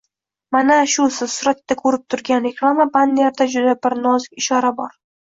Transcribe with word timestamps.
Mana 0.53 0.75
shu 0.93 1.03
siz 1.17 1.33
suratda 1.33 1.75
ko‘rib 1.81 2.03
turgan 2.13 2.47
reklama 2.49 2.87
bannerida 2.95 3.47
juda 3.57 3.75
bir 3.83 3.95
nozik 4.07 4.41
ishora 4.45 4.73
bor! 4.81 4.97